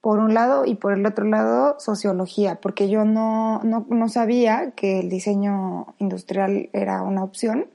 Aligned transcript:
por 0.00 0.20
un 0.20 0.32
lado 0.32 0.64
y 0.64 0.74
por 0.74 0.94
el 0.94 1.04
otro 1.04 1.26
lado 1.26 1.78
sociología, 1.80 2.62
porque 2.62 2.88
yo 2.88 3.04
no, 3.04 3.60
no, 3.62 3.84
no 3.90 4.08
sabía 4.08 4.70
que 4.70 5.00
el 5.00 5.10
diseño 5.10 5.88
industrial 5.98 6.70
era 6.72 7.02
una 7.02 7.24
opción 7.24 7.66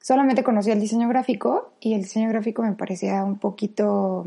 solamente 0.00 0.42
conocía 0.42 0.72
el 0.72 0.80
diseño 0.80 1.08
gráfico 1.08 1.72
y 1.80 1.94
el 1.94 2.02
diseño 2.02 2.28
gráfico 2.28 2.62
me 2.62 2.72
parecía 2.72 3.22
un 3.24 3.38
poquito, 3.38 4.26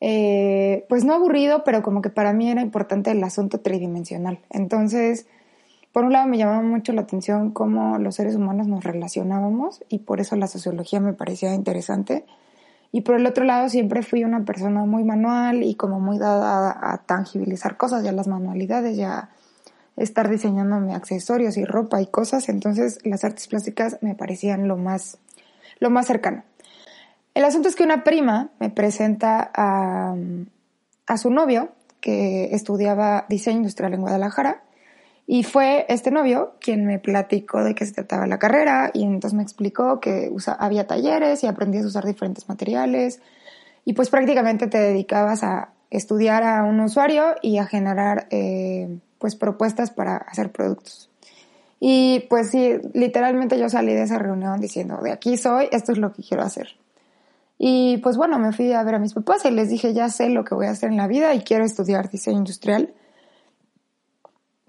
eh, 0.00 0.84
pues 0.88 1.04
no 1.04 1.14
aburrido, 1.14 1.64
pero 1.64 1.82
como 1.82 2.02
que 2.02 2.10
para 2.10 2.32
mí 2.32 2.50
era 2.50 2.60
importante 2.60 3.10
el 3.10 3.22
asunto 3.24 3.60
tridimensional. 3.60 4.38
Entonces, 4.50 5.26
por 5.92 6.04
un 6.04 6.12
lado 6.12 6.28
me 6.28 6.36
llamaba 6.36 6.62
mucho 6.62 6.92
la 6.92 7.02
atención 7.02 7.52
cómo 7.52 7.98
los 7.98 8.16
seres 8.16 8.36
humanos 8.36 8.66
nos 8.66 8.84
relacionábamos 8.84 9.82
y 9.88 10.00
por 10.00 10.20
eso 10.20 10.36
la 10.36 10.46
sociología 10.46 11.00
me 11.00 11.14
parecía 11.14 11.54
interesante. 11.54 12.24
Y 12.92 13.00
por 13.00 13.16
el 13.16 13.26
otro 13.26 13.44
lado 13.44 13.68
siempre 13.68 14.02
fui 14.02 14.22
una 14.24 14.44
persona 14.44 14.84
muy 14.84 15.04
manual 15.04 15.62
y 15.62 15.74
como 15.74 15.98
muy 15.98 16.18
dada 16.18 16.70
a, 16.70 16.92
a 16.92 16.98
tangibilizar 16.98 17.76
cosas, 17.76 18.04
ya 18.04 18.12
las 18.12 18.28
manualidades, 18.28 18.96
ya 18.96 19.30
estar 19.96 20.28
diseñándome 20.28 20.94
accesorios 20.94 21.56
y 21.56 21.64
ropa 21.64 22.00
y 22.02 22.06
cosas, 22.06 22.48
entonces 22.48 22.98
las 23.04 23.24
artes 23.24 23.48
plásticas 23.48 23.98
me 24.02 24.14
parecían 24.14 24.68
lo 24.68 24.76
más, 24.76 25.18
lo 25.80 25.90
más 25.90 26.06
cercano. 26.06 26.44
El 27.34 27.44
asunto 27.44 27.68
es 27.68 27.76
que 27.76 27.84
una 27.84 28.04
prima 28.04 28.50
me 28.60 28.70
presenta 28.70 29.50
a, 29.54 30.14
a 31.06 31.18
su 31.18 31.30
novio, 31.30 31.70
que 32.00 32.54
estudiaba 32.54 33.26
diseño 33.28 33.58
industrial 33.58 33.94
en 33.94 34.00
Guadalajara, 34.00 34.62
y 35.26 35.42
fue 35.42 35.86
este 35.88 36.10
novio 36.10 36.54
quien 36.60 36.86
me 36.86 36.98
platicó 36.98 37.64
de 37.64 37.74
qué 37.74 37.84
se 37.84 37.92
trataba 37.92 38.26
la 38.26 38.38
carrera 38.38 38.90
y 38.94 39.02
entonces 39.02 39.34
me 39.34 39.42
explicó 39.42 39.98
que 39.98 40.30
había 40.58 40.86
talleres 40.86 41.42
y 41.42 41.48
aprendías 41.48 41.84
a 41.84 41.88
usar 41.88 42.06
diferentes 42.06 42.48
materiales 42.48 43.20
y 43.84 43.94
pues 43.94 44.08
prácticamente 44.08 44.68
te 44.68 44.78
dedicabas 44.78 45.42
a 45.42 45.70
estudiar 45.90 46.44
a 46.44 46.62
un 46.62 46.78
usuario 46.80 47.34
y 47.42 47.58
a 47.58 47.66
generar 47.66 48.28
eh, 48.30 49.00
pues 49.18 49.36
propuestas 49.36 49.90
para 49.90 50.16
hacer 50.16 50.50
productos. 50.52 51.10
Y 51.78 52.20
pues 52.30 52.50
sí, 52.50 52.74
literalmente 52.94 53.58
yo 53.58 53.68
salí 53.68 53.92
de 53.92 54.02
esa 54.02 54.18
reunión 54.18 54.60
diciendo, 54.60 54.98
de 55.02 55.12
aquí 55.12 55.36
soy, 55.36 55.68
esto 55.72 55.92
es 55.92 55.98
lo 55.98 56.12
que 56.12 56.22
quiero 56.22 56.42
hacer. 56.42 56.68
Y 57.58 57.98
pues 57.98 58.16
bueno, 58.16 58.38
me 58.38 58.52
fui 58.52 58.72
a 58.72 58.82
ver 58.82 58.96
a 58.96 58.98
mis 58.98 59.14
papás 59.14 59.44
y 59.44 59.50
les 59.50 59.68
dije, 59.68 59.94
ya 59.94 60.08
sé 60.08 60.28
lo 60.28 60.44
que 60.44 60.54
voy 60.54 60.66
a 60.66 60.70
hacer 60.70 60.90
en 60.90 60.96
la 60.96 61.06
vida 61.06 61.34
y 61.34 61.40
quiero 61.40 61.64
estudiar 61.64 62.10
diseño 62.10 62.38
industrial. 62.38 62.94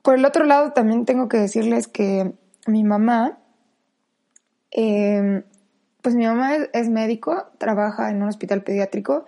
Por 0.02 0.16
el 0.16 0.25
otro 0.25 0.46
lado, 0.46 0.72
también 0.72 1.06
tengo 1.06 1.28
que 1.28 1.38
decirles 1.38 1.88
que 1.88 2.34
mi 2.66 2.84
mamá, 2.84 3.40
em, 4.72 5.44
pues 6.02 6.16
mi 6.16 6.25
mamá 6.25 6.56
es 6.72 6.90
médico, 6.90 7.47
trabaja 7.57 8.09
en 8.09 8.22
un 8.22 8.30
hospital 8.30 8.63
pediátrico 8.63 9.25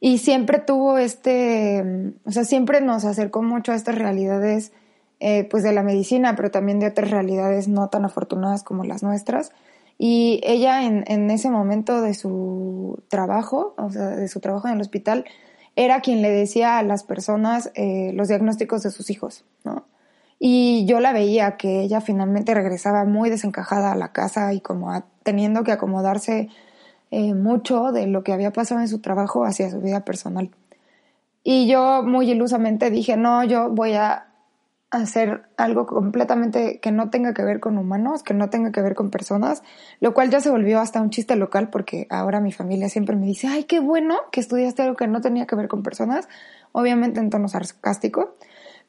y 0.00 0.18
siempre 0.18 0.58
tuvo 0.58 0.98
este, 0.98 2.12
o 2.24 2.30
sea, 2.30 2.44
siempre 2.44 2.80
nos 2.80 3.04
acercó 3.04 3.42
mucho 3.42 3.72
a 3.72 3.74
estas 3.74 3.96
realidades, 3.96 4.72
eh, 5.20 5.44
pues 5.44 5.62
de 5.62 5.72
la 5.72 5.82
medicina, 5.82 6.36
pero 6.36 6.50
también 6.50 6.78
de 6.78 6.86
otras 6.86 7.10
realidades 7.10 7.68
no 7.68 7.88
tan 7.88 8.04
afortunadas 8.04 8.62
como 8.62 8.84
las 8.84 9.02
nuestras. 9.02 9.50
Y 9.98 10.40
ella 10.44 10.84
en, 10.84 11.04
en 11.08 11.30
ese 11.30 11.50
momento 11.50 12.00
de 12.00 12.14
su 12.14 13.02
trabajo, 13.08 13.74
o 13.78 13.90
sea, 13.90 14.08
de 14.10 14.28
su 14.28 14.38
trabajo 14.38 14.68
en 14.68 14.74
el 14.74 14.80
hospital, 14.80 15.24
era 15.74 16.00
quien 16.00 16.22
le 16.22 16.30
decía 16.30 16.78
a 16.78 16.82
las 16.82 17.02
personas 17.02 17.70
eh, 17.74 18.12
los 18.14 18.28
diagnósticos 18.28 18.82
de 18.82 18.90
sus 18.90 19.10
hijos, 19.10 19.44
¿no? 19.64 19.86
Y 20.40 20.86
yo 20.86 21.00
la 21.00 21.12
veía 21.12 21.56
que 21.56 21.82
ella 21.82 22.00
finalmente 22.00 22.54
regresaba 22.54 23.04
muy 23.04 23.28
desencajada 23.28 23.92
a 23.92 23.96
la 23.96 24.12
casa 24.12 24.52
y 24.52 24.60
como 24.60 25.04
teniendo 25.24 25.64
que 25.64 25.72
acomodarse 25.72 26.48
eh, 27.10 27.34
mucho 27.34 27.92
de 27.92 28.06
lo 28.06 28.22
que 28.22 28.32
había 28.32 28.52
pasado 28.52 28.80
en 28.80 28.88
su 28.88 29.00
trabajo 29.00 29.44
hacia 29.44 29.70
su 29.70 29.80
vida 29.80 30.04
personal. 30.04 30.50
Y 31.42 31.66
yo 31.68 32.02
muy 32.02 32.30
ilusamente 32.30 32.90
dije, 32.90 33.16
no, 33.16 33.44
yo 33.44 33.70
voy 33.70 33.94
a 33.94 34.28
hacer 34.90 35.42
algo 35.56 35.86
completamente 35.86 36.80
que 36.80 36.92
no 36.92 37.10
tenga 37.10 37.34
que 37.34 37.42
ver 37.42 37.60
con 37.60 37.76
humanos, 37.76 38.22
que 38.22 38.32
no 38.32 38.48
tenga 38.48 38.72
que 38.72 38.80
ver 38.80 38.94
con 38.94 39.10
personas, 39.10 39.62
lo 40.00 40.14
cual 40.14 40.30
ya 40.30 40.40
se 40.40 40.50
volvió 40.50 40.80
hasta 40.80 41.00
un 41.00 41.10
chiste 41.10 41.36
local 41.36 41.68
porque 41.68 42.06
ahora 42.10 42.40
mi 42.40 42.52
familia 42.52 42.88
siempre 42.88 43.14
me 43.14 43.26
dice, 43.26 43.48
ay, 43.48 43.64
qué 43.64 43.80
bueno 43.80 44.16
que 44.32 44.40
estudiaste 44.40 44.82
algo 44.82 44.96
que 44.96 45.06
no 45.06 45.20
tenía 45.20 45.46
que 45.46 45.56
ver 45.56 45.68
con 45.68 45.82
personas, 45.82 46.28
obviamente 46.72 47.20
en 47.20 47.28
tono 47.28 47.48
sarcástico, 47.48 48.36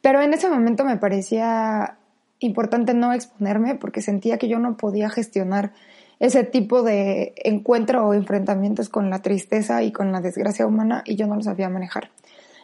pero 0.01 0.21
en 0.21 0.33
ese 0.33 0.49
momento 0.49 0.85
me 0.85 0.95
parecía 0.95 1.97
importante 2.39 2.93
no 2.93 3.11
exponerme 3.11 3.75
porque 3.75 4.01
sentía 4.01 4.37
que 4.37 4.47
yo 4.47 4.59
no 4.59 4.77
podía 4.77 5.09
gestionar 5.09 5.73
ese 6.19 6.43
tipo 6.43 6.83
de 6.83 7.33
encuentro 7.37 8.07
o 8.07 8.13
enfrentamientos 8.13 8.89
con 8.89 9.09
la 9.09 9.21
tristeza 9.21 9.83
y 9.83 9.91
con 9.91 10.11
la 10.11 10.21
desgracia 10.21 10.67
humana 10.67 11.01
y 11.05 11.15
yo 11.15 11.27
no 11.27 11.35
lo 11.35 11.41
sabía 11.41 11.69
manejar. 11.69 12.11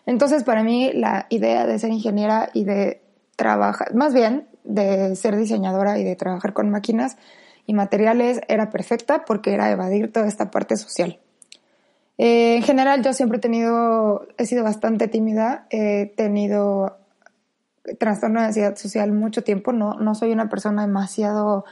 Entonces, 0.06 0.44
para 0.44 0.64
mí, 0.64 0.92
la 0.94 1.26
idea 1.30 1.66
de 1.66 1.80
ser 1.80 1.92
ingeniera 1.92 2.50
y 2.54 2.66
de 2.66 3.02
trabajar, 3.36 3.96
más 3.96 4.14
bien 4.14 4.48
de 4.64 5.16
ser 5.16 5.36
diseñadora 5.36 5.98
y 6.00 6.04
de 6.04 6.16
trabajar 6.16 6.54
con 6.54 6.70
máquinas 6.70 7.18
y 7.66 7.74
materiales 7.74 8.42
era 8.48 8.70
perfecta 8.70 9.26
porque 9.26 9.54
era 9.54 9.72
evadir 9.72 10.12
toda 10.12 10.28
esta 10.28 10.52
parte 10.52 10.78
social. 10.78 11.20
Eh, 12.18 12.58
en 12.58 12.64
general, 12.64 13.04
yo 13.04 13.14
siempre 13.14 13.38
he 13.38 13.42
tenido, 13.42 14.28
he 14.38 14.46
sido 14.46 14.64
bastante 14.64 15.08
tímida, 15.08 15.66
he 15.70 16.14
tenido 16.16 16.98
trastorno 18.00 18.40
de 18.40 18.48
ansiedad 18.48 18.76
social 18.76 19.12
mucho 19.12 19.44
tiempo, 19.44 19.72
no, 19.72 19.96
no 19.96 20.16
soy 20.16 20.32
una 20.32 20.50
persona 20.50 20.84
demasiado 20.84 21.66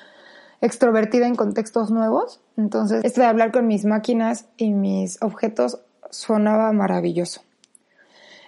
extrovertida 0.63 1.27
en 1.27 1.35
contextos 1.35 1.91
nuevos. 1.91 2.39
Entonces, 2.55 3.03
esto 3.03 3.19
de 3.19 3.27
hablar 3.27 3.51
con 3.51 3.67
mis 3.67 3.83
máquinas 3.83 4.45
y 4.55 4.71
mis 4.71 5.21
objetos 5.21 5.79
sonaba 6.09 6.71
maravilloso. 6.71 7.41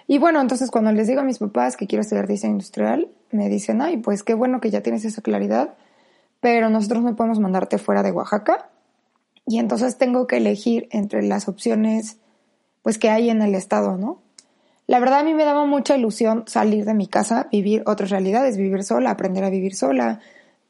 Y 0.06 0.18
bueno, 0.18 0.40
entonces 0.40 0.70
cuando 0.70 0.92
les 0.92 1.08
digo 1.08 1.20
a 1.20 1.24
mis 1.24 1.38
papás 1.38 1.76
que 1.76 1.86
quiero 1.86 2.00
estudiar 2.00 2.26
diseño 2.26 2.52
industrial, 2.52 3.10
me 3.32 3.50
dicen, 3.50 3.82
ay, 3.82 3.98
pues 3.98 4.22
qué 4.22 4.32
bueno 4.32 4.60
que 4.60 4.70
ya 4.70 4.82
tienes 4.82 5.04
esa 5.04 5.20
claridad, 5.20 5.74
pero 6.40 6.70
nosotros 6.70 7.02
no 7.02 7.14
podemos 7.16 7.38
mandarte 7.38 7.76
fuera 7.76 8.02
de 8.02 8.12
Oaxaca. 8.12 8.70
Y 9.46 9.58
entonces 9.58 9.98
tengo 9.98 10.26
que 10.26 10.38
elegir 10.38 10.88
entre 10.92 11.22
las 11.22 11.48
opciones 11.48 12.16
pues 12.82 12.98
que 12.98 13.10
hay 13.10 13.28
en 13.28 13.42
el 13.42 13.54
estado, 13.54 13.98
¿no? 13.98 14.22
La 14.86 15.00
verdad 15.00 15.18
a 15.18 15.24
mí 15.24 15.34
me 15.34 15.44
daba 15.44 15.66
mucha 15.66 15.96
ilusión 15.96 16.44
salir 16.46 16.84
de 16.86 16.94
mi 16.94 17.08
casa, 17.08 17.48
vivir 17.50 17.82
otras 17.84 18.08
realidades, 18.08 18.56
vivir 18.56 18.84
sola, 18.84 19.10
aprender 19.10 19.44
a 19.44 19.50
vivir 19.50 19.74
sola, 19.74 20.20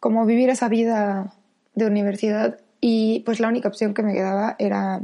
como 0.07 0.25
vivir 0.25 0.51
esa 0.51 0.69
vida 0.69 1.35
de 1.75 1.85
universidad 1.85 2.61
y 2.81 3.25
pues 3.27 3.41
la 3.41 3.49
única 3.49 3.67
opción 3.67 3.93
que 3.93 4.05
me 4.05 4.15
quedaba 4.15 4.55
era 4.61 5.01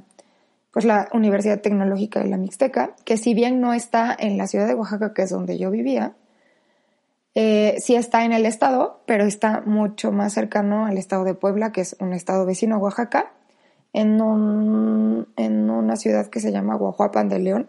pues 0.70 0.84
la 0.84 1.08
Universidad 1.12 1.60
Tecnológica 1.60 2.20
de 2.20 2.28
la 2.28 2.36
Mixteca, 2.36 2.94
que 3.04 3.16
si 3.16 3.34
bien 3.34 3.60
no 3.60 3.72
está 3.74 4.16
en 4.16 4.38
la 4.38 4.46
ciudad 4.46 4.68
de 4.68 4.74
Oaxaca, 4.74 5.12
que 5.12 5.22
es 5.22 5.30
donde 5.30 5.58
yo 5.58 5.72
vivía, 5.72 6.14
Eh, 7.34 7.80
sí 7.80 7.96
está 7.96 8.24
en 8.24 8.32
el 8.32 8.44
estado, 8.44 9.00
pero 9.06 9.24
está 9.24 9.62
mucho 9.64 10.12
más 10.12 10.34
cercano 10.34 10.84
al 10.84 10.98
estado 10.98 11.24
de 11.24 11.34
Puebla, 11.34 11.72
que 11.72 11.80
es 11.80 11.96
un 11.98 12.12
estado 12.12 12.44
vecino 12.44 12.76
a 12.76 12.78
Oaxaca, 12.78 13.32
en, 13.94 14.20
en 15.36 15.70
una 15.70 15.96
ciudad 15.96 16.28
que 16.28 16.40
se 16.40 16.52
llama 16.52 16.76
Guajuapan 16.76 17.28
de 17.28 17.38
León. 17.38 17.66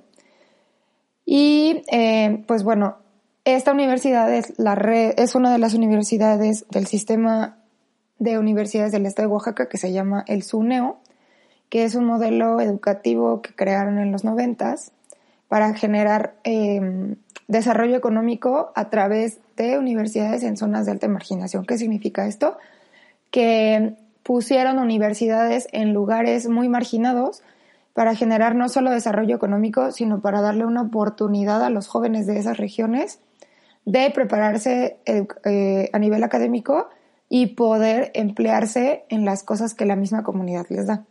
Y 1.26 1.82
eh, 1.92 2.44
pues 2.46 2.64
bueno, 2.64 2.98
esta 3.46 3.72
universidad 3.72 4.34
es, 4.34 4.54
la 4.58 4.74
es 4.74 5.36
una 5.36 5.52
de 5.52 5.58
las 5.58 5.74
universidades 5.74 6.66
del 6.70 6.88
sistema 6.88 7.58
de 8.20 8.38
universidades 8.38 8.92
del 8.92 9.06
estado 9.06 9.28
de 9.28 9.34
Oaxaca 9.34 9.68
que 9.68 9.78
se 9.78 9.92
llama 9.92 10.24
el 10.28 10.44
SUNEO, 10.44 10.98
que 11.70 11.84
es 11.84 11.96
un 11.96 12.06
modelo 12.06 12.62
educativo 12.62 13.42
que 13.42 13.54
crearon 13.54 13.98
en 13.98 14.12
los 14.12 14.24
noventas 14.24 14.92
para 15.50 15.74
generar 15.74 16.36
em, 16.44 17.16
desarrollo 17.48 17.98
económico 17.98 18.72
a 18.76 18.90
través 18.90 19.40
de 19.58 19.78
universidades 19.78 20.44
en 20.44 20.56
zonas 20.56 20.86
de 20.86 20.94
alta 20.94 21.08
marginación. 21.08 21.66
¿Qué 21.66 21.78
significa 21.78 22.26
esto? 22.28 22.58
Que 23.30 23.96
pusieron 24.24 24.80
universidades 24.80 25.68
en 25.74 25.94
lugares 25.94 26.48
muy 26.48 26.70
marginados 26.70 27.44
para 27.94 28.16
generar 28.16 28.56
no 28.56 28.70
solo 28.70 28.92
desarrollo 28.92 29.36
económico, 29.36 29.92
sino 29.92 30.22
para 30.22 30.42
darle 30.42 30.66
una 30.66 30.82
oportunidad 30.82 31.64
a 31.64 31.70
los 31.70 31.88
jóvenes 31.88 32.26
de 32.28 32.40
esas 32.40 32.58
regiones 32.58 33.20
de 33.86 34.10
prepararse 34.12 34.98
eh, 35.06 35.90
a 35.94 36.00
nivel 36.00 36.24
académico 36.24 36.90
y 37.30 37.48
poder 37.48 38.12
emplearse 38.14 39.06
en 39.10 39.26
las 39.26 39.44
cosas 39.44 39.74
que 39.74 39.86
la 39.86 39.96
misma 39.96 40.24
comunidad 40.24 40.66
les 40.70 40.88
da. 40.88 41.06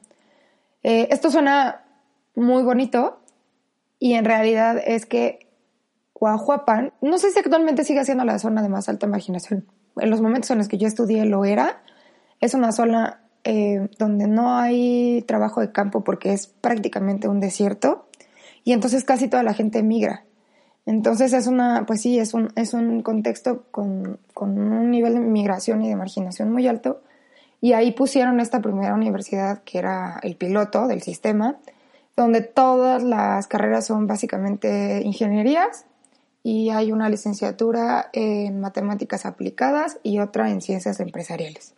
Eh, 0.83 1.09
esto 1.11 1.31
suena 1.31 1.83
muy 2.35 2.63
bonito 2.63 3.21
y 3.99 4.15
en 4.15 4.25
realidad 4.25 4.81
es 4.85 5.07
que 5.07 5.47
Guajuapan, 6.15 6.93
no 7.01 7.19
sé 7.19 7.33
si 7.33 7.41
actualmente 7.41 7.83
sigue 7.83 8.05
siendo 8.05 8.25
la 8.25 8.39
zona 8.39 8.63
de 8.63 8.69
más 8.69 8.89
alta 8.89 9.09
marginación. 9.09 9.67
En 9.97 10.09
los 10.09 10.21
momentos 10.21 10.51
en 10.53 10.59
los 10.59 10.69
que 10.69 10.79
yo 10.79 10.87
estudié 10.87 11.25
lo 11.25 11.45
era. 11.45 11.83
Es 12.41 12.55
una 12.55 12.71
zona 12.71 13.22
eh, 13.45 13.89
donde 13.99 14.29
no 14.29 14.57
hay 14.57 15.23
trabajo 15.27 15.61
de 15.61 15.73
campo 15.73 16.05
porque 16.05 16.33
es 16.33 16.47
prácticamente 16.47 17.29
un 17.29 17.41
desierto 17.41 18.07
y 18.65 18.73
entonces 18.73 19.05
casi 19.05 19.29
toda 19.29 19.43
la 19.43 19.55
gente 19.55 19.83
migra. 19.83 20.25
Entonces 20.87 21.33
es 21.33 21.47
una, 21.47 21.87
pues 21.87 22.01
sí, 22.01 22.19
es 22.19 22.35
un, 22.35 22.53
es 22.57 22.75
un 22.75 23.03
contexto 23.03 23.65
con, 23.71 24.19
con 24.35 24.59
un 24.59 24.91
nivel 24.91 25.15
de 25.15 25.21
migración 25.21 25.83
y 25.83 25.89
de 25.89 25.97
marginación 25.97 26.53
muy 26.53 26.67
alto 26.67 27.01
y 27.61 27.75
ahí 27.75 27.93
pusieron 27.93 28.41
esta 28.41 28.61
primera 28.61 28.93
universidad 28.95 29.63
que 29.63 29.79
era 29.79 30.19
el 30.23 30.37
piloto 30.37 30.89
del 30.89 31.01
sistema, 31.01 31.57
donde 32.17 32.43
todas 32.43 33.05
las 33.05 33.47
carreras 33.47 33.87
son 33.87 34.09
básicamente 34.09 35.03
ingenierías 35.05 35.87
y 36.43 36.71
hay 36.71 36.91
una 36.91 37.09
licenciatura 37.09 38.11
en 38.13 38.61
matemáticas 38.61 39.27
aplicadas 39.27 39.99
y 40.03 40.19
otra 40.19 40.51
en 40.51 40.61
ciencias 40.61 40.99
empresariales. 40.99 41.75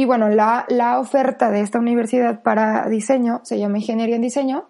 Y 0.00 0.06
bueno, 0.06 0.30
la, 0.30 0.64
la 0.70 0.98
oferta 0.98 1.50
de 1.50 1.60
esta 1.60 1.78
universidad 1.78 2.40
para 2.42 2.88
diseño 2.88 3.42
se 3.42 3.58
llama 3.58 3.76
Ingeniería 3.76 4.16
en 4.16 4.22
Diseño, 4.22 4.66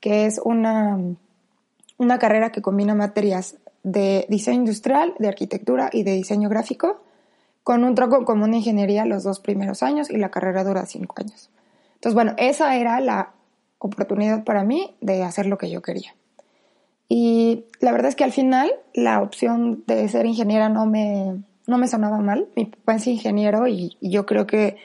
que 0.00 0.26
es 0.26 0.40
una, 0.44 0.98
una 1.96 2.18
carrera 2.18 2.50
que 2.50 2.60
combina 2.60 2.92
materias 2.96 3.54
de 3.84 4.26
diseño 4.28 4.58
industrial, 4.58 5.14
de 5.20 5.28
arquitectura 5.28 5.90
y 5.92 6.02
de 6.02 6.14
diseño 6.14 6.48
gráfico, 6.48 7.04
con 7.62 7.84
un 7.84 7.94
tronco 7.94 8.24
común 8.24 8.50
de 8.50 8.56
ingeniería 8.56 9.06
los 9.06 9.22
dos 9.22 9.38
primeros 9.38 9.84
años 9.84 10.10
y 10.10 10.16
la 10.16 10.32
carrera 10.32 10.64
dura 10.64 10.86
cinco 10.86 11.14
años. 11.20 11.50
Entonces, 11.94 12.14
bueno, 12.14 12.34
esa 12.36 12.74
era 12.74 12.98
la 12.98 13.30
oportunidad 13.78 14.42
para 14.42 14.64
mí 14.64 14.96
de 15.00 15.22
hacer 15.22 15.46
lo 15.46 15.56
que 15.56 15.70
yo 15.70 15.82
quería. 15.82 16.16
Y 17.08 17.66
la 17.78 17.92
verdad 17.92 18.08
es 18.08 18.16
que 18.16 18.24
al 18.24 18.32
final 18.32 18.72
la 18.92 19.22
opción 19.22 19.84
de 19.86 20.08
ser 20.08 20.26
ingeniera 20.26 20.68
no 20.68 20.84
me, 20.84 21.44
no 21.66 21.78
me 21.78 21.88
sonaba 21.88 22.18
mal. 22.18 22.48
Mi 22.56 22.66
papá 22.66 22.96
es 22.96 23.06
ingeniero 23.06 23.66
y, 23.66 23.96
yo 24.00 24.26
creo 24.26 24.46
que 24.46 24.76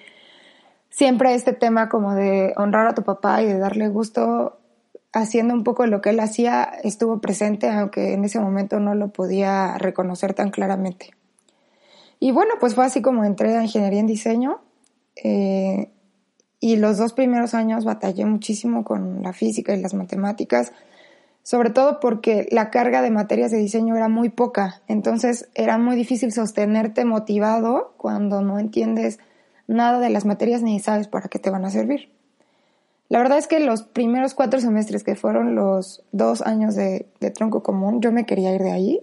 siempre 0.89 1.33
este 1.33 1.53
tema 1.53 1.89
como 1.89 2.15
de 2.15 2.53
honrar 2.57 2.87
a 2.87 2.95
tu 2.95 3.03
papá 3.03 3.41
y 3.41 3.45
de 3.45 3.57
darle 3.57 3.87
gusto 3.89 4.59
haciendo 5.11 5.53
un 5.53 5.63
poco 5.63 5.85
lo 5.87 6.01
que 6.01 6.11
él 6.11 6.19
hacía 6.19 6.63
estuvo 6.83 7.19
presente, 7.19 7.69
aunque 7.69 8.13
en 8.13 8.25
ese 8.25 8.39
momento 8.39 8.79
no 8.79 8.95
lo 8.95 9.09
podía 9.09 9.77
reconocer 9.77 10.33
tan 10.33 10.51
claramente. 10.51 11.11
Y 12.19 12.31
bueno, 12.31 12.55
pues 12.59 12.75
fue 12.75 12.85
así 12.85 13.01
como 13.01 13.23
entré 13.23 13.55
a 13.55 13.63
ingeniería 13.63 13.99
en 13.99 14.07
diseño. 14.07 14.61
Eh, 15.15 15.89
y 16.59 16.75
los 16.75 16.97
dos 16.97 17.13
primeros 17.13 17.53
años 17.53 17.85
batallé 17.85 18.25
muchísimo 18.25 18.83
con 18.83 19.23
la 19.23 19.31
física 19.31 19.73
y 19.73 19.81
las 19.81 19.93
matemáticas 19.93 20.73
sobre 21.43 21.69
todo 21.69 21.99
porque 21.99 22.47
la 22.51 22.69
carga 22.69 23.01
de 23.01 23.11
materias 23.11 23.51
de 23.51 23.57
diseño 23.57 23.95
era 23.95 24.07
muy 24.07 24.29
poca, 24.29 24.81
entonces 24.87 25.49
era 25.55 25.77
muy 25.77 25.95
difícil 25.95 26.31
sostenerte 26.31 27.05
motivado 27.05 27.93
cuando 27.97 28.41
no 28.41 28.59
entiendes 28.59 29.19
nada 29.67 29.99
de 29.99 30.09
las 30.09 30.25
materias 30.25 30.61
ni 30.61 30.79
sabes 30.79 31.07
para 31.07 31.29
qué 31.29 31.39
te 31.39 31.49
van 31.49 31.65
a 31.65 31.71
servir. 31.71 32.09
La 33.09 33.17
verdad 33.17 33.39
es 33.39 33.47
que 33.47 33.59
los 33.59 33.81
primeros 33.81 34.35
cuatro 34.35 34.59
semestres, 34.59 35.03
que 35.03 35.15
fueron 35.15 35.55
los 35.55 36.03
dos 36.11 36.43
años 36.43 36.75
de, 36.75 37.07
tronco 37.33 37.63
común, 37.63 38.01
yo 38.01 38.11
me 38.11 38.27
quería 38.27 38.53
ir 38.53 38.61
de 38.61 38.71
ahí. 38.71 39.01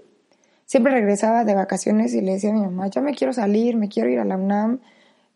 Siempre 0.64 0.92
regresaba 0.92 1.44
de 1.44 1.54
vacaciones 1.54 2.14
y 2.14 2.20
le 2.20 2.34
decía 2.34 2.50
a 2.50 2.52
mi 2.52 2.60
mamá, 2.60 2.86
ya 2.86 3.00
me 3.00 3.14
quiero 3.14 3.32
salir, 3.32 3.76
me 3.76 3.88
quiero 3.88 4.08
ir 4.08 4.20
a 4.20 4.24
la 4.24 4.36
UNAM, 4.36 4.78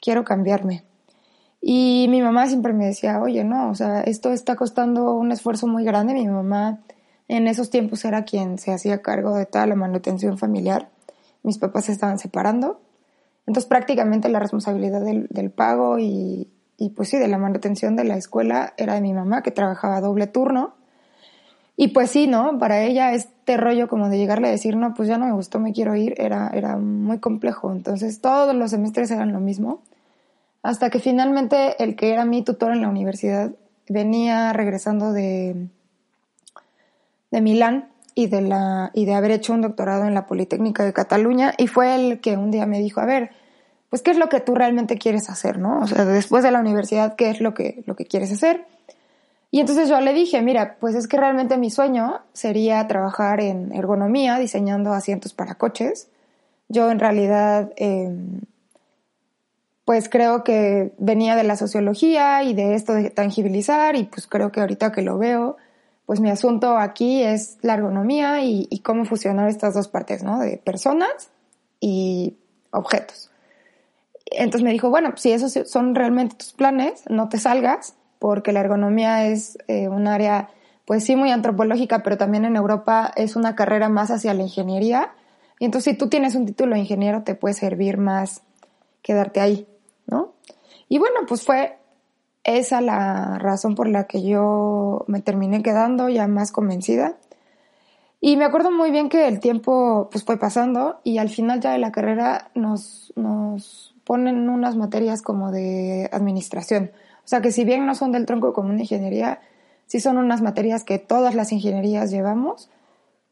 quiero 0.00 0.24
cambiarme. 0.24 0.84
Y 1.60 2.06
mi 2.08 2.22
mamá 2.22 2.46
siempre 2.46 2.72
me 2.72 2.86
decía, 2.86 3.20
oye, 3.20 3.44
no, 3.44 3.70
o 3.70 3.74
sea, 3.74 4.00
esto 4.00 4.32
está 4.32 4.56
costando 4.56 5.12
un 5.12 5.30
esfuerzo 5.30 5.66
muy 5.66 5.84
grande. 5.84 6.14
Mi 6.14 6.26
mamá 6.26 6.80
en 7.28 7.46
esos 7.46 7.70
tiempos 7.70 8.04
era 8.04 8.24
quien 8.24 8.58
se 8.58 8.72
hacía 8.72 9.02
cargo 9.02 9.34
de 9.34 9.46
toda 9.46 9.66
la 9.66 9.76
manutención 9.76 10.38
familiar. 10.38 10.88
Mis 11.42 11.58
papás 11.58 11.86
se 11.86 11.92
estaban 11.92 12.18
separando. 12.18 12.80
Entonces 13.46 13.68
prácticamente 13.68 14.28
la 14.28 14.38
responsabilidad 14.38 15.00
del, 15.02 15.50
pago 15.50 15.98
y, 15.98 16.48
pues 16.96 17.08
sí, 17.08 17.18
de 17.18 17.28
la 17.28 17.38
manutención 17.38 17.96
de 17.96 18.04
la 18.04 18.16
escuela 18.16 18.74
era 18.76 18.94
de 18.94 19.00
mi 19.00 19.12
mamá, 19.12 19.42
que 19.42 19.50
trabajaba 19.50 20.00
doble 20.00 20.26
turno. 20.26 20.74
Y 21.76 21.88
pues 21.88 22.10
sí, 22.10 22.26
¿no? 22.26 22.58
Para 22.58 22.82
ella 22.82 23.12
este 23.12 23.56
rollo 23.56 23.88
como 23.88 24.08
de 24.08 24.18
llegarle 24.18 24.48
a 24.48 24.50
decir, 24.50 24.76
no, 24.76 24.94
pues 24.94 25.08
ya 25.08 25.18
no 25.18 25.26
me 25.26 25.32
gustó, 25.32 25.60
me 25.60 25.72
quiero 25.72 25.96
ir, 25.96 26.14
era, 26.18 26.50
era 26.54 26.76
muy 26.76 27.18
complejo. 27.18 27.72
Entonces 27.72 28.20
todos 28.20 28.54
los 28.54 28.70
semestres 28.70 29.10
eran 29.10 29.32
lo 29.32 29.40
mismo. 29.40 29.82
Hasta 30.62 30.90
que 30.90 30.98
finalmente 30.98 31.82
el 31.82 31.96
que 31.96 32.12
era 32.12 32.24
mi 32.24 32.42
tutor 32.42 32.72
en 32.72 32.82
la 32.82 32.88
universidad 32.88 33.52
venía 33.88 34.52
regresando 34.52 35.12
de, 35.12 35.68
de 37.30 37.40
Milán 37.40 37.88
y 38.14 38.26
de, 38.26 38.42
la, 38.42 38.90
y 38.94 39.06
de 39.06 39.14
haber 39.14 39.30
hecho 39.30 39.52
un 39.52 39.62
doctorado 39.62 40.04
en 40.04 40.14
la 40.14 40.26
Politécnica 40.26 40.84
de 40.84 40.92
Cataluña 40.92 41.54
y 41.56 41.66
fue 41.66 41.94
el 41.94 42.20
que 42.20 42.36
un 42.36 42.50
día 42.50 42.66
me 42.66 42.78
dijo, 42.78 43.00
a 43.00 43.06
ver, 43.06 43.30
pues 43.88 44.02
qué 44.02 44.10
es 44.12 44.18
lo 44.18 44.28
que 44.28 44.40
tú 44.40 44.54
realmente 44.54 44.98
quieres 44.98 45.28
hacer, 45.30 45.58
¿no? 45.58 45.80
O 45.80 45.86
sea, 45.86 46.04
después 46.04 46.44
de 46.44 46.52
la 46.52 46.60
universidad, 46.60 47.16
¿qué 47.16 47.30
es 47.30 47.40
lo 47.40 47.54
que, 47.54 47.82
lo 47.86 47.96
que 47.96 48.04
quieres 48.04 48.30
hacer? 48.32 48.64
Y 49.50 49.58
entonces 49.58 49.88
yo 49.88 50.00
le 50.00 50.14
dije, 50.14 50.40
mira, 50.42 50.76
pues 50.78 50.94
es 50.94 51.08
que 51.08 51.16
realmente 51.16 51.56
mi 51.56 51.70
sueño 51.70 52.20
sería 52.32 52.86
trabajar 52.86 53.40
en 53.40 53.74
ergonomía, 53.74 54.38
diseñando 54.38 54.92
asientos 54.92 55.34
para 55.34 55.56
coches. 55.56 56.08
Yo 56.68 56.88
en 56.90 57.00
realidad, 57.00 57.72
em, 57.74 58.42
pues 59.90 60.08
creo 60.08 60.44
que 60.44 60.92
venía 60.98 61.34
de 61.34 61.42
la 61.42 61.56
sociología 61.56 62.44
y 62.44 62.54
de 62.54 62.76
esto 62.76 62.94
de 62.94 63.10
tangibilizar 63.10 63.96
y 63.96 64.04
pues 64.04 64.28
creo 64.28 64.52
que 64.52 64.60
ahorita 64.60 64.92
que 64.92 65.02
lo 65.02 65.18
veo, 65.18 65.56
pues 66.06 66.20
mi 66.20 66.30
asunto 66.30 66.78
aquí 66.78 67.24
es 67.24 67.58
la 67.62 67.74
ergonomía 67.74 68.44
y, 68.44 68.68
cómo 68.84 69.04
fusionar 69.04 69.48
estas 69.48 69.74
dos 69.74 69.88
partes, 69.88 70.22
¿no? 70.22 70.38
De 70.38 70.58
personas 70.58 71.30
y 71.80 72.36
objetos. 72.70 73.32
Entonces 74.26 74.62
me 74.62 74.70
dijo, 74.70 74.90
bueno, 74.90 75.12
si 75.16 75.32
esos 75.32 75.58
son 75.68 75.96
realmente 75.96 76.36
tus 76.36 76.52
planes, 76.52 77.02
no 77.08 77.28
te 77.28 77.38
salgas, 77.38 77.96
porque 78.20 78.52
la 78.52 78.60
ergonomía 78.60 79.26
es 79.26 79.58
eh, 79.66 79.88
un 79.88 80.06
área, 80.06 80.50
pues 80.84 81.02
sí, 81.02 81.16
muy 81.16 81.32
antropológica, 81.32 82.04
pero 82.04 82.16
también 82.16 82.44
en 82.44 82.54
Europa 82.54 83.10
es 83.16 83.34
una 83.34 83.56
carrera 83.56 83.88
más 83.88 84.12
hacia 84.12 84.34
la 84.34 84.44
ingeniería. 84.44 85.14
Y 85.58 85.64
entonces 85.64 85.94
si 85.94 85.98
tú 85.98 86.08
tienes 86.08 86.36
un 86.36 86.46
título 86.46 86.76
de 86.76 86.82
ingeniero, 86.82 87.24
te 87.24 87.34
puede 87.34 87.54
servir 87.54 87.98
más 87.98 88.42
quedarte 89.02 89.40
ahí. 89.40 89.66
Y 90.90 90.98
bueno, 90.98 91.20
pues 91.26 91.44
fue 91.44 91.78
esa 92.42 92.80
la 92.80 93.38
razón 93.38 93.76
por 93.76 93.88
la 93.88 94.08
que 94.08 94.22
yo 94.22 95.04
me 95.06 95.22
terminé 95.22 95.62
quedando 95.62 96.08
ya 96.08 96.26
más 96.26 96.50
convencida. 96.50 97.16
Y 98.20 98.36
me 98.36 98.44
acuerdo 98.44 98.72
muy 98.72 98.90
bien 98.90 99.08
que 99.08 99.28
el 99.28 99.38
tiempo 99.38 100.08
pues 100.10 100.24
fue 100.24 100.36
pasando 100.36 101.00
y 101.04 101.18
al 101.18 101.28
final 101.28 101.60
ya 101.60 101.70
de 101.70 101.78
la 101.78 101.92
carrera 101.92 102.50
nos, 102.56 103.12
nos 103.14 103.94
ponen 104.02 104.48
unas 104.48 104.76
materias 104.76 105.22
como 105.22 105.52
de 105.52 106.10
administración. 106.12 106.90
O 107.24 107.28
sea 107.28 107.40
que 107.40 107.52
si 107.52 107.64
bien 107.64 107.86
no 107.86 107.94
son 107.94 108.10
del 108.10 108.26
tronco 108.26 108.52
común 108.52 108.76
de 108.76 108.82
ingeniería, 108.82 109.40
sí 109.86 110.00
son 110.00 110.16
unas 110.18 110.42
materias 110.42 110.82
que 110.82 110.98
todas 110.98 111.36
las 111.36 111.52
ingenierías 111.52 112.10
llevamos, 112.10 112.68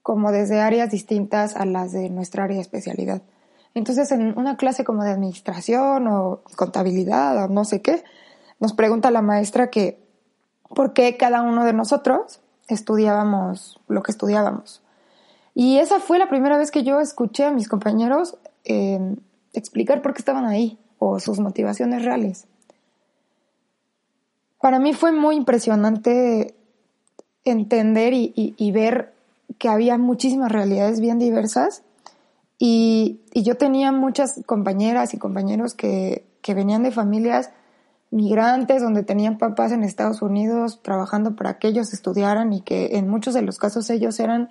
como 0.02 0.30
desde 0.30 0.60
áreas 0.60 0.92
distintas 0.92 1.56
a 1.56 1.64
las 1.64 1.90
de 1.90 2.08
nuestra 2.08 2.44
área 2.44 2.56
de 2.56 2.62
especialidad. 2.62 3.20
Entonces 3.74 4.10
en 4.12 4.38
una 4.38 4.56
clase 4.56 4.84
como 4.84 5.04
de 5.04 5.10
administración 5.10 6.06
o 6.08 6.40
contabilidad 6.56 7.44
o 7.44 7.48
no 7.48 7.64
sé 7.64 7.80
qué, 7.82 8.04
nos 8.60 8.72
pregunta 8.72 9.10
la 9.10 9.22
maestra 9.22 9.70
que 9.70 9.98
por 10.74 10.92
qué 10.92 11.16
cada 11.16 11.42
uno 11.42 11.64
de 11.64 11.72
nosotros 11.72 12.40
estudiábamos 12.68 13.80
lo 13.88 14.02
que 14.02 14.12
estudiábamos. 14.12 14.82
Y 15.54 15.78
esa 15.78 16.00
fue 16.00 16.18
la 16.18 16.28
primera 16.28 16.56
vez 16.56 16.70
que 16.70 16.84
yo 16.84 17.00
escuché 17.00 17.44
a 17.44 17.50
mis 17.50 17.68
compañeros 17.68 18.36
eh, 18.64 19.16
explicar 19.52 20.02
por 20.02 20.12
qué 20.12 20.18
estaban 20.18 20.46
ahí 20.46 20.78
o 20.98 21.18
sus 21.20 21.40
motivaciones 21.40 22.04
reales. 22.04 22.46
Para 24.60 24.78
mí 24.78 24.92
fue 24.92 25.12
muy 25.12 25.36
impresionante 25.36 26.54
entender 27.44 28.12
y, 28.12 28.72
ver 28.72 29.14
que 29.58 29.68
había 29.68 29.96
muchísimas 29.98 30.52
realidades 30.52 31.00
bien 31.00 31.18
diversas 31.18 31.82
y, 32.58 33.20
yo 33.34 33.56
tenía 33.56 33.92
muchas 33.92 34.40
compañeras 34.46 35.14
y 35.14 35.18
compañeros 35.18 35.74
que, 35.74 36.26
que 36.42 36.54
venían 36.54 36.82
de 36.82 36.90
familias 36.90 37.50
migrantes 38.10 38.82
donde 38.82 39.04
tenían 39.04 39.38
papás 39.38 39.70
en 39.70 39.84
Estados 39.84 40.22
Unidos 40.22 40.80
trabajando 40.82 41.36
para 41.36 41.58
que 41.58 41.68
ellos 41.68 41.92
estudiaran 41.92 42.52
y 42.52 42.62
que 42.62 42.96
en 42.96 43.08
muchos 43.08 43.34
de 43.34 43.42
los 43.42 43.58
casos 43.58 43.90
ellos 43.90 44.18
eran 44.18 44.48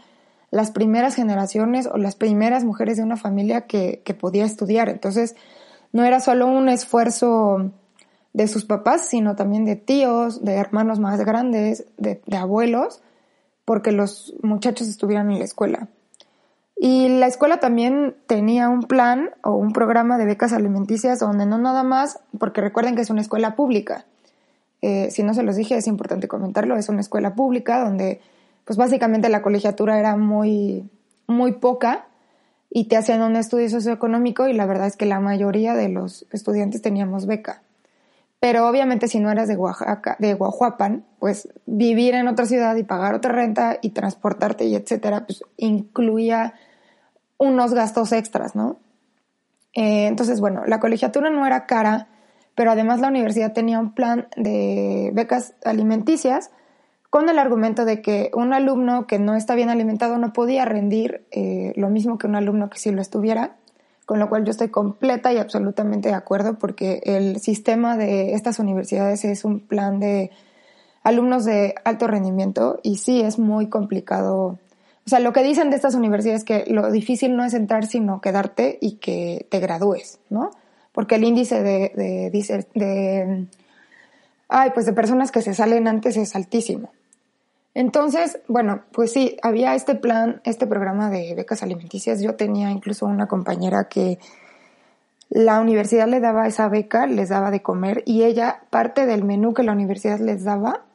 las 0.52 0.72
primeras 0.72 1.16
generaciones 1.16 1.88
o 1.92 1.98
las 1.98 2.16
primeras 2.16 2.64
mujeres 2.64 2.98
de 2.98 3.04
una 3.04 3.18
familia 3.18 3.62
que, 3.68 4.02
que 4.06 4.14
podía 4.14 4.46
estudiar. 4.46 4.90
Entonces, 4.90 5.36
no 5.92 6.06
era 6.06 6.20
solo 6.20 6.48
un 6.48 6.70
esfuerzo 6.70 7.72
de 8.34 8.48
sus 8.48 8.66
papás, 8.66 9.08
sino 9.10 9.36
también 9.36 9.66
de 9.66 9.76
tíos, 9.76 10.46
de 10.46 10.54
hermanos 10.54 11.00
más 11.00 11.20
grandes, 11.26 11.86
de, 11.98 12.22
de 12.26 12.38
abuelos, 12.38 13.02
porque 13.66 13.92
los 13.92 14.36
muchachos 14.42 14.88
estuvieran 14.88 15.32
en 15.32 15.40
la 15.40 15.46
escuela. 15.46 15.90
Y 16.80 17.10
la 17.10 17.26
escuela 17.26 17.60
también 17.60 18.16
tenía 18.28 18.70
un 18.70 18.84
plan 18.84 19.32
o 19.44 19.52
un 19.54 19.74
programa 19.74 20.18
de 20.18 20.26
becas 20.26 20.54
alimenticias 20.54 21.20
donde 21.20 21.46
no 21.46 21.58
nada 21.58 21.84
más, 21.84 22.20
porque 22.38 22.62
recuerden 22.62 22.96
que 22.96 23.02
es 23.02 23.10
una 23.10 23.22
escuela 23.22 23.56
pública. 23.56 24.06
Eh, 24.82 25.10
si 25.10 25.24
no 25.24 25.34
se 25.34 25.42
los 25.42 25.56
dije, 25.56 25.76
es 25.76 25.88
importante 25.88 26.28
comentarlo, 26.28 26.78
es 26.78 26.88
una 26.90 27.02
escuela 27.02 27.34
pública 27.34 27.84
donde 27.84 28.22
pues 28.64 28.78
básicamente 28.78 29.30
la 29.30 29.42
colegiatura 29.42 29.98
era 29.98 30.18
muy, 30.18 30.88
muy 31.26 31.54
poca 31.54 32.06
y 32.70 32.86
te 32.86 32.98
hacían 32.98 33.22
un 33.22 33.36
estudio 33.38 33.70
socioeconómico 33.70 34.48
y 34.48 34.54
la 34.54 34.66
verdad 34.66 34.88
es 34.88 34.98
que 34.98 35.06
la 35.06 35.20
mayoría 35.20 35.74
de 35.74 35.90
los 35.90 36.28
estudiantes 36.32 36.82
teníamos 36.82 37.26
beca. 37.26 37.62
Pero 38.40 38.68
obviamente 38.68 39.08
si 39.08 39.20
no 39.20 39.32
eras 39.32 39.48
de 39.48 39.56
Oaxaca, 39.56 40.16
de 40.20 40.36
Guajuapan, 40.36 41.06
pues 41.20 41.50
vivir 41.66 42.14
en 42.14 42.28
otra 42.28 42.46
ciudad 42.46 42.76
y 42.76 42.84
pagar 42.84 43.16
otra 43.16 43.32
renta 43.32 43.80
y 43.82 43.90
transportarte 43.90 44.66
y 44.66 44.76
etcétera, 44.76 45.26
pues 45.26 45.44
incluía 45.58 46.54
unos 47.38 47.74
gastos 47.74 48.12
extras, 48.12 48.56
¿no? 48.56 48.78
Eh, 49.74 50.08
entonces, 50.08 50.40
bueno, 50.40 50.64
la 50.66 50.80
colegiatura 50.80 51.30
no 51.30 51.46
era 51.46 51.66
cara, 51.66 52.08
pero 52.56 52.72
además 52.72 53.00
la 53.00 53.10
universidad 53.10 53.54
tenía 53.54 53.80
un 53.80 53.94
plan 53.94 54.28
de 54.36 55.12
becas 55.14 55.54
alimenticias 55.64 56.52
con 57.10 57.30
el 57.30 57.40
argumento 57.40 57.86
de 57.86 58.02
que 58.02 58.32
un 58.34 58.54
alumno 58.54 59.08
que 59.08 59.20
no 59.20 59.36
está 59.36 59.56
bien 59.56 59.70
alimentado 59.70 60.18
no 60.18 60.34
podía 60.34 60.66
rendir 60.66 61.26
eh, 61.32 61.74
lo 61.76 61.90
mismo 61.90 62.18
que 62.18 62.28
un 62.28 62.36
alumno 62.36 62.70
que 62.70 62.80
sí 62.80 62.92
lo 62.92 63.02
estuviera, 63.02 63.56
con 64.08 64.18
lo 64.18 64.30
cual 64.30 64.46
yo 64.46 64.52
estoy 64.52 64.70
completa 64.70 65.32
y 65.34 65.38
absolutamente 65.38 66.10
de 66.10 66.16
acuerdo 66.16 66.58
porque 66.58 67.02
el 67.04 67.40
sistema 67.40 67.96
de 67.98 68.34
estas 68.34 68.58
universidades 68.58 69.24
es 69.26 69.46
un 69.46 69.60
plan 69.60 70.00
de 70.00 70.32
alumnos 71.04 71.46
de 71.46 71.76
alto 71.84 72.08
rendimiento 72.08 72.80
y 72.82 72.98
sí 72.98 73.22
es 73.22 73.38
muy 73.38 73.68
complicado 73.68 74.58
o 75.08 75.10
sea, 75.10 75.22
lo 75.22 75.32
que 75.32 75.42
dicen 75.42 75.70
de 75.70 75.78
estas 75.78 75.96
universidades 75.96 76.42
es 76.42 76.46
que 76.46 76.66
lo 76.70 76.92
difícil 76.92 77.38
no 77.38 77.46
es 77.46 77.54
entrar, 77.54 77.86
sino 77.86 78.20
quedarte 78.20 78.78
y 78.82 78.98
que 78.98 79.46
te 79.50 79.62
gradúes, 79.62 80.20
¿no? 80.30 80.52
Porque 80.92 81.16
el 81.16 81.24
índice 81.24 81.64
de, 81.64 81.94
de, 81.96 82.30
de, 82.76 83.48
ay, 84.50 84.72
pues 84.74 84.86
de 84.86 84.92
personas 84.92 85.32
que 85.32 85.42
se 85.42 85.54
salen 85.54 85.88
antes 85.88 86.18
es 86.18 86.36
altísimo. 86.36 86.92
Entonces, 87.78 88.40
bueno, 88.48 88.82
pues 88.92 89.12
sí, 89.12 89.38
había 89.44 89.76
este 89.76 89.94
plan, 89.94 90.42
este 90.46 90.66
programa 90.66 91.12
de 91.12 91.36
becas 91.36 91.62
alimenticias. 91.62 92.20
Yo 92.24 92.34
tenía 92.34 92.72
incluso 92.72 93.06
una 93.06 93.28
compañera 93.28 93.88
que 93.88 94.18
la 95.30 95.60
universidad 95.60 96.08
le 96.08 96.20
daba 96.20 96.48
esa 96.48 96.70
beca, 96.70 97.06
les 97.06 97.30
daba 97.30 97.52
de 97.52 97.62
comer 97.62 98.02
y 98.08 98.24
ella, 98.24 98.64
parte 98.72 99.06
del 99.06 99.24
menú 99.24 99.54
que 99.54 99.62
la 99.62 99.74
universidad 99.74 100.20
les 100.20 100.44
daba, 100.44 100.86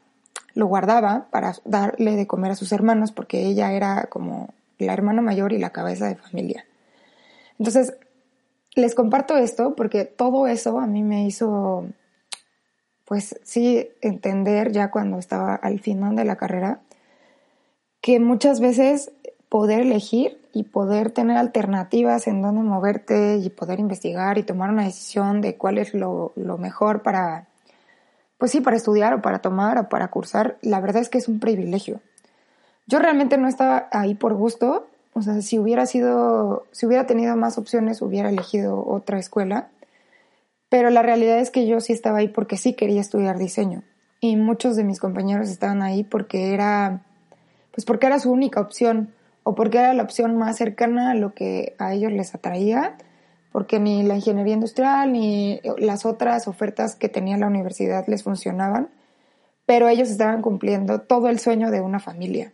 lo 0.54 0.66
guardaba 0.66 1.28
para 1.30 1.54
darle 1.64 2.16
de 2.16 2.26
comer 2.26 2.50
a 2.50 2.56
sus 2.56 2.72
hermanos 2.72 3.12
porque 3.12 3.46
ella 3.46 3.72
era 3.74 4.08
como 4.10 4.52
la 4.78 4.92
hermana 4.92 5.22
mayor 5.22 5.52
y 5.52 5.58
la 5.58 5.70
cabeza 5.70 6.08
de 6.08 6.16
familia. 6.16 6.66
Entonces, 7.60 7.94
les 8.74 8.96
comparto 8.96 9.36
esto 9.36 9.76
porque 9.76 10.04
todo 10.04 10.48
eso 10.48 10.80
a 10.80 10.88
mí 10.88 11.04
me 11.04 11.26
hizo, 11.26 11.86
pues 13.12 13.38
sí, 13.42 13.90
entender 14.00 14.72
ya 14.72 14.90
cuando 14.90 15.18
estaba 15.18 15.54
al 15.54 15.80
final 15.80 16.16
de 16.16 16.24
la 16.24 16.36
carrera, 16.36 16.80
que 18.00 18.18
muchas 18.20 18.58
veces 18.58 19.12
poder 19.50 19.80
elegir 19.80 20.40
y 20.54 20.62
poder 20.62 21.10
tener 21.10 21.36
alternativas 21.36 22.26
en 22.26 22.40
dónde 22.40 22.62
moverte 22.62 23.36
y 23.36 23.50
poder 23.50 23.80
investigar 23.80 24.38
y 24.38 24.44
tomar 24.44 24.70
una 24.70 24.84
decisión 24.84 25.42
de 25.42 25.56
cuál 25.58 25.76
es 25.76 25.92
lo, 25.92 26.32
lo 26.36 26.56
mejor 26.56 27.02
para 27.02 27.48
pues 28.38 28.50
sí, 28.50 28.62
para 28.62 28.78
estudiar 28.78 29.12
o 29.12 29.20
para 29.20 29.40
tomar 29.40 29.76
o 29.76 29.90
para 29.90 30.08
cursar, 30.08 30.56
la 30.62 30.80
verdad 30.80 31.02
es 31.02 31.10
que 31.10 31.18
es 31.18 31.28
un 31.28 31.38
privilegio. 31.38 32.00
Yo 32.86 32.98
realmente 32.98 33.36
no 33.36 33.46
estaba 33.46 33.88
ahí 33.92 34.14
por 34.14 34.32
gusto, 34.32 34.86
o 35.12 35.20
sea, 35.20 35.42
si 35.42 35.58
hubiera 35.58 35.84
sido, 35.84 36.64
si 36.70 36.86
hubiera 36.86 37.06
tenido 37.06 37.36
más 37.36 37.58
opciones, 37.58 38.00
hubiera 38.00 38.30
elegido 38.30 38.82
otra 38.88 39.18
escuela, 39.18 39.68
pero 40.72 40.88
la 40.88 41.02
realidad 41.02 41.38
es 41.38 41.50
que 41.50 41.66
yo 41.66 41.80
sí 41.80 41.92
estaba 41.92 42.20
ahí 42.20 42.28
porque 42.28 42.56
sí 42.56 42.72
quería 42.72 43.02
estudiar 43.02 43.36
diseño 43.36 43.82
y 44.20 44.36
muchos 44.36 44.74
de 44.74 44.84
mis 44.84 45.00
compañeros 45.00 45.50
estaban 45.50 45.82
ahí 45.82 46.02
porque 46.02 46.54
era, 46.54 47.02
pues 47.72 47.84
porque 47.84 48.06
era 48.06 48.18
su 48.18 48.32
única 48.32 48.62
opción 48.62 49.12
o 49.42 49.54
porque 49.54 49.76
era 49.76 49.92
la 49.92 50.02
opción 50.02 50.38
más 50.38 50.56
cercana 50.56 51.10
a 51.10 51.14
lo 51.14 51.34
que 51.34 51.74
a 51.78 51.92
ellos 51.92 52.10
les 52.10 52.34
atraía 52.34 52.96
porque 53.52 53.80
ni 53.80 54.02
la 54.02 54.14
ingeniería 54.14 54.54
industrial 54.54 55.12
ni 55.12 55.60
las 55.76 56.06
otras 56.06 56.48
ofertas 56.48 56.96
que 56.96 57.10
tenía 57.10 57.36
la 57.36 57.48
universidad 57.48 58.06
les 58.08 58.22
funcionaban, 58.22 58.88
pero 59.66 59.90
ellos 59.90 60.08
estaban 60.08 60.40
cumpliendo 60.40 61.02
todo 61.02 61.28
el 61.28 61.38
sueño 61.38 61.70
de 61.70 61.82
una 61.82 62.00
familia. 62.00 62.50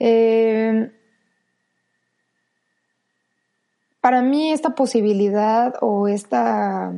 Eh, 0.00 0.90
para 4.00 4.22
mí 4.22 4.52
esta 4.52 4.70
posibilidad 4.74 5.74
o 5.80 6.08
esta, 6.08 6.92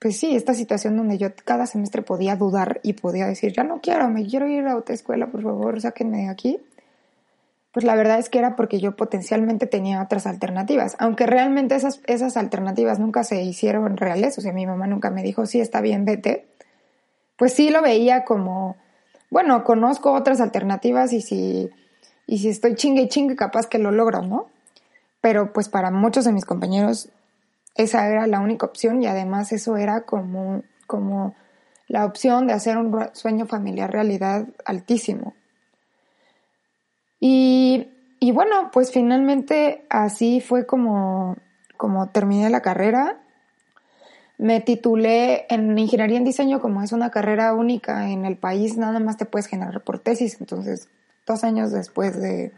pues 0.00 0.18
sí, 0.18 0.36
esta 0.36 0.54
situación 0.54 0.96
donde 0.96 1.18
yo 1.18 1.28
cada 1.44 1.66
semestre 1.66 2.02
podía 2.02 2.36
dudar 2.36 2.80
y 2.82 2.94
podía 2.94 3.26
decir, 3.26 3.52
ya 3.52 3.64
no 3.64 3.80
quiero, 3.80 4.08
me 4.08 4.26
quiero 4.26 4.46
ir 4.48 4.66
a 4.66 4.76
otra 4.76 4.94
escuela, 4.94 5.28
por 5.28 5.42
favor, 5.42 5.80
sáquenme 5.80 6.18
de 6.18 6.28
aquí 6.28 6.60
pues 7.76 7.84
la 7.84 7.94
verdad 7.94 8.18
es 8.18 8.30
que 8.30 8.38
era 8.38 8.56
porque 8.56 8.80
yo 8.80 8.96
potencialmente 8.96 9.66
tenía 9.66 10.00
otras 10.00 10.26
alternativas, 10.26 10.96
aunque 10.98 11.26
realmente 11.26 11.74
esas, 11.74 12.00
esas 12.06 12.38
alternativas 12.38 12.98
nunca 12.98 13.22
se 13.22 13.42
hicieron 13.42 13.98
reales, 13.98 14.38
o 14.38 14.40
sea, 14.40 14.54
mi 14.54 14.64
mamá 14.64 14.86
nunca 14.86 15.10
me 15.10 15.22
dijo, 15.22 15.44
sí, 15.44 15.60
está 15.60 15.82
bien, 15.82 16.06
vete, 16.06 16.46
pues 17.36 17.52
sí 17.52 17.68
lo 17.68 17.82
veía 17.82 18.24
como, 18.24 18.76
bueno, 19.28 19.62
conozco 19.62 20.14
otras 20.14 20.40
alternativas 20.40 21.12
y 21.12 21.20
si, 21.20 21.68
y 22.26 22.38
si 22.38 22.48
estoy 22.48 22.76
chingue 22.76 23.02
y 23.02 23.08
chingue, 23.10 23.36
capaz 23.36 23.66
que 23.66 23.78
lo 23.78 23.90
logro, 23.90 24.22
¿no? 24.22 24.46
Pero 25.26 25.52
pues 25.52 25.68
para 25.68 25.90
muchos 25.90 26.24
de 26.24 26.30
mis 26.30 26.44
compañeros 26.44 27.08
esa 27.74 28.08
era 28.08 28.28
la 28.28 28.38
única 28.38 28.64
opción 28.64 29.02
y 29.02 29.08
además 29.08 29.50
eso 29.50 29.76
era 29.76 30.02
como, 30.02 30.62
como 30.86 31.34
la 31.88 32.04
opción 32.04 32.46
de 32.46 32.52
hacer 32.52 32.78
un 32.78 32.96
sueño 33.12 33.46
familiar 33.46 33.90
realidad 33.90 34.46
altísimo. 34.64 35.34
Y, 37.18 37.88
y 38.20 38.30
bueno, 38.30 38.70
pues 38.72 38.92
finalmente 38.92 39.84
así 39.90 40.40
fue 40.40 40.64
como, 40.64 41.36
como 41.76 42.08
terminé 42.10 42.48
la 42.48 42.62
carrera. 42.62 43.20
Me 44.38 44.60
titulé 44.60 45.46
en 45.48 45.76
ingeniería 45.76 46.18
en 46.18 46.24
diseño, 46.24 46.60
como 46.60 46.84
es 46.84 46.92
una 46.92 47.10
carrera 47.10 47.52
única 47.52 48.10
en 48.10 48.26
el 48.26 48.36
país, 48.36 48.76
nada 48.76 49.00
más 49.00 49.16
te 49.16 49.26
puedes 49.26 49.48
generar 49.48 49.82
por 49.82 49.98
tesis. 49.98 50.36
Entonces, 50.38 50.88
dos 51.26 51.42
años 51.42 51.72
después 51.72 52.16
de, 52.16 52.52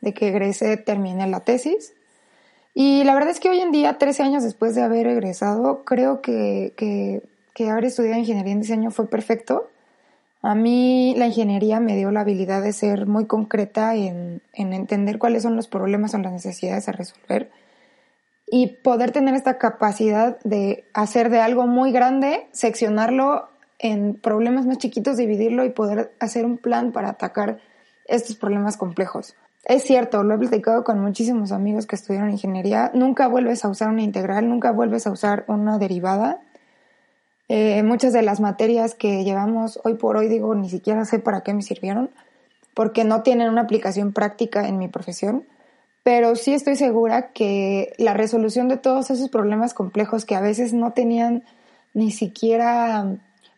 de 0.00 0.14
que 0.14 0.28
egresé, 0.28 0.76
terminé 0.76 1.26
la 1.26 1.40
tesis. 1.40 1.94
Y 2.74 3.04
la 3.04 3.14
verdad 3.14 3.30
es 3.30 3.40
que 3.40 3.50
hoy 3.50 3.60
en 3.60 3.72
día, 3.72 3.98
13 3.98 4.22
años 4.22 4.42
después 4.44 4.74
de 4.74 4.82
haber 4.82 5.06
egresado, 5.06 5.84
creo 5.84 6.20
que, 6.20 6.74
que, 6.76 7.22
que 7.54 7.70
haber 7.70 7.86
estudiado 7.86 8.18
ingeniería 8.18 8.52
en 8.52 8.60
diseño 8.60 8.90
fue 8.90 9.08
perfecto 9.08 9.68
a 10.42 10.54
mí 10.54 11.14
la 11.16 11.26
ingeniería 11.26 11.80
me 11.80 11.96
dio 11.96 12.10
la 12.10 12.20
habilidad 12.20 12.62
de 12.62 12.72
ser 12.72 13.06
muy 13.06 13.26
concreta 13.26 13.94
en, 13.94 14.40
entender 14.52 15.18
cuáles 15.18 15.42
son 15.42 15.56
los 15.56 15.66
problemas 15.66 16.14
o 16.14 16.18
las 16.18 16.32
necesidades 16.32 16.88
a 16.88 16.92
resolver 16.92 17.50
y 18.46 18.68
poder 18.68 19.10
tener 19.10 19.34
esta 19.34 19.58
capacidad 19.58 20.38
de 20.44 20.84
hacer 20.94 21.28
de 21.28 21.40
algo 21.40 21.66
muy 21.66 21.92
grande, 21.92 22.46
seccionarlo 22.52 23.48
en 23.78 24.14
problemas 24.14 24.64
más 24.64 24.78
chiquitos, 24.78 25.16
dividirlo 25.16 25.64
y 25.64 25.70
poder 25.70 26.14
hacer 26.20 26.46
un 26.46 26.56
plan 26.56 26.92
para 26.92 27.10
atacar 27.10 27.58
estos 28.06 28.36
problemas 28.36 28.76
complejos. 28.76 29.34
Es 29.64 29.82
cierto, 29.82 30.22
lo 30.22 30.34
he 30.34 30.38
platicado 30.38 30.84
con 30.84 31.00
muchísimos 31.00 31.52
amigos 31.52 31.86
que 31.86 31.96
estudiaron 31.96 32.30
ingeniería, 32.30 32.90
nunca 32.94 33.28
vuelves 33.28 33.64
a 33.64 33.68
usar 33.68 33.90
una 33.90 34.02
integral, 34.02 34.48
nunca 34.48 34.70
vuelves 34.72 35.06
a 35.06 35.10
usar 35.10 35.44
una 35.48 35.78
derivada. 35.78 36.40
Eh, 37.48 37.82
muchas 37.82 38.12
de 38.12 38.22
las 38.22 38.40
materias 38.40 38.94
que 38.94 39.24
llevamos 39.24 39.80
hoy 39.84 39.94
por 39.94 40.16
hoy, 40.16 40.28
digo, 40.28 40.54
ni 40.54 40.68
siquiera 40.70 41.04
sé 41.04 41.18
para 41.18 41.42
qué 41.42 41.54
me 41.54 41.62
sirvieron, 41.62 42.10
porque 42.74 43.04
no 43.04 43.22
tienen 43.22 43.48
una 43.48 43.62
aplicación 43.62 44.12
práctica 44.12 44.68
en 44.68 44.78
mi 44.78 44.88
profesión, 44.88 45.46
pero 46.02 46.36
sí 46.36 46.54
estoy 46.54 46.76
segura 46.76 47.32
que 47.32 47.92
la 47.98 48.14
resolución 48.14 48.68
de 48.68 48.76
todos 48.76 49.10
esos 49.10 49.28
problemas 49.28 49.74
complejos 49.74 50.24
que 50.24 50.36
a 50.36 50.40
veces 50.40 50.72
no 50.72 50.92
tenían 50.92 51.42
ni 51.92 52.12
siquiera 52.12 53.16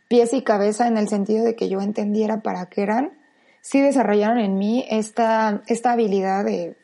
pies 0.09 0.33
y 0.33 0.43
cabeza 0.43 0.89
en 0.89 0.97
el 0.97 1.09
sentido 1.09 1.45
de 1.45 1.55
que 1.55 1.69
yo 1.69 1.81
entendiera 1.81 2.41
para 2.41 2.67
qué 2.67 2.83
eran, 2.83 3.20
sí 3.61 3.81
desarrollaron 3.81 4.39
en 4.39 4.59
mí 4.59 4.85
esta, 4.91 5.63
esta 5.67 5.93
habilidad 5.93 6.45
de, 6.45 6.77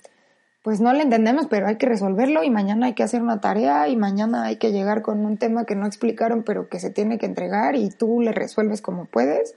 pues 0.63 0.81
no 0.81 0.93
lo 0.93 1.01
entendemos, 1.01 1.47
pero 1.49 1.67
hay 1.67 1.77
que 1.77 1.87
resolverlo 1.87 2.43
y 2.43 2.51
mañana 2.51 2.87
hay 2.87 2.95
que 2.95 3.03
hacer 3.03 3.23
una 3.23 3.41
tarea 3.41 3.89
y 3.89 3.97
mañana 3.97 4.45
hay 4.45 4.57
que 4.57 4.73
llegar 4.73 5.03
con 5.03 5.25
un 5.25 5.37
tema 5.37 5.65
que 5.65 5.77
no 5.77 5.87
explicaron, 5.87 6.43
pero 6.43 6.69
que 6.69 6.81
se 6.81 6.91
tiene 6.91 7.19
que 7.19 7.27
entregar 7.27 7.77
y 7.77 7.91
tú 7.91 8.21
le 8.21 8.33
resuelves 8.33 8.83
como 8.83 9.05
puedes. 9.05 9.55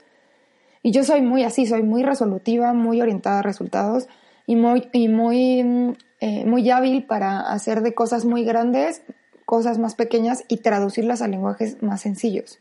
Y 0.82 0.92
yo 0.92 1.04
soy 1.04 1.20
muy 1.20 1.44
así, 1.44 1.66
soy 1.66 1.82
muy 1.82 2.02
resolutiva, 2.02 2.72
muy 2.72 3.02
orientada 3.02 3.40
a 3.40 3.42
resultados 3.42 4.08
y 4.46 4.56
muy, 4.56 4.88
y 4.92 5.08
muy, 5.08 5.96
eh, 6.20 6.44
muy 6.46 6.70
hábil 6.70 7.04
para 7.04 7.40
hacer 7.40 7.82
de 7.82 7.92
cosas 7.92 8.24
muy 8.24 8.44
grandes 8.44 9.02
cosas 9.50 9.78
más 9.78 9.96
pequeñas 9.96 10.44
y 10.46 10.58
traducirlas 10.58 11.22
a 11.22 11.26
lenguajes 11.26 11.82
más 11.82 12.02
sencillos. 12.02 12.60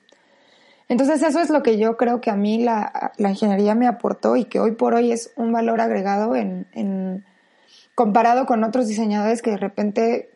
Entonces 0.89 1.21
eso 1.21 1.39
es 1.39 1.49
lo 1.49 1.63
que 1.63 1.77
yo 1.77 1.97
creo 1.97 2.19
que 2.19 2.31
a 2.31 2.35
mí 2.35 2.63
la, 2.63 3.13
ingeniería 3.17 3.75
me 3.75 3.87
aportó 3.87 4.35
y 4.35 4.45
que 4.45 4.59
hoy 4.59 4.71
por 4.71 4.95
hoy 4.95 5.11
es 5.11 5.31
un 5.35 5.51
valor 5.51 5.79
agregado 5.81 6.35
en, 6.35 7.23
comparado 7.95 8.45
con 8.47 8.63
otros 8.63 8.87
diseñadores 8.87 9.41
que 9.41 9.51
de 9.51 9.57
repente 9.57 10.31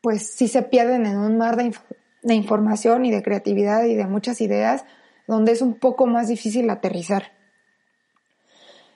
pues 0.00 0.30
sí 0.30 0.48
se 0.48 0.62
pierden 0.62 1.06
en 1.06 1.18
un 1.18 1.38
mar 1.38 1.56
de, 1.56 1.72
de 2.22 2.34
información 2.34 3.06
y 3.06 3.10
de 3.10 3.22
creatividad 3.22 3.84
y 3.84 3.94
de 3.94 4.06
muchas 4.06 4.40
ideas 4.40 4.84
donde 5.28 5.52
es 5.52 5.62
un 5.62 5.74
poco 5.74 6.06
más 6.06 6.26
difícil 6.26 6.68
aterrizar. 6.70 7.32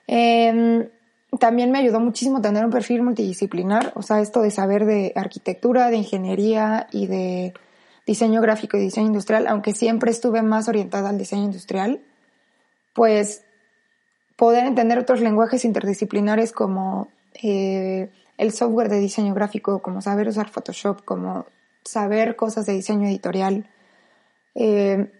Em, 0.08 0.88
también 1.38 1.70
me 1.70 1.78
ayudó 1.78 2.00
muchísimo 2.00 2.40
tener 2.40 2.64
un 2.64 2.70
perfil 2.70 3.02
multidisciplinar, 3.02 3.92
o 3.94 4.02
sea, 4.02 4.20
esto 4.20 4.42
de 4.42 4.50
saber 4.50 4.84
de 4.84 5.12
arquitectura, 5.14 5.90
de 5.90 5.96
ingeniería 5.96 6.88
y 6.90 7.06
de 7.06 7.54
diseño 8.06 8.40
gráfico 8.40 8.76
y 8.76 8.80
diseño 8.80 9.08
industrial, 9.08 9.46
aunque 9.46 9.72
siempre 9.72 10.10
estuve 10.10 10.42
más 10.42 10.68
orientada 10.68 11.08
al 11.08 11.18
diseño 11.18 11.44
industrial, 11.44 12.00
pues 12.94 13.44
poder 14.36 14.64
entender 14.64 14.98
otros 14.98 15.20
lenguajes 15.20 15.64
interdisciplinares 15.64 16.52
como 16.52 17.08
eh, 17.42 18.10
el 18.38 18.52
software 18.52 18.88
de 18.88 18.98
diseño 18.98 19.34
gráfico, 19.34 19.80
como 19.80 20.00
saber 20.00 20.28
usar 20.28 20.48
Photoshop, 20.48 21.04
como 21.04 21.46
saber 21.84 22.36
cosas 22.36 22.66
de 22.66 22.72
diseño 22.72 23.08
editorial, 23.08 23.68
eh, 24.54 25.12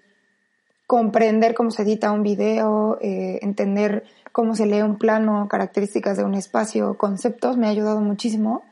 comprender 0.87 1.55
cómo 1.55 1.71
se 1.71 1.83
edita 1.83 2.13
un 2.13 2.23
video, 2.23 2.99
eh, 3.01 3.39
entender 3.43 4.05
cómo 4.33 4.55
se 4.55 4.67
lee 4.67 4.83
un 4.83 4.99
plano, 4.99 5.47
características 5.49 6.17
de 6.17 6.25
un 6.25 6.35
espacio, 6.35 6.99
conceptos, 6.99 7.57
me 7.57 7.67
ha 7.67 7.71
ayudado 7.71 8.01
muchísimo 8.01 8.65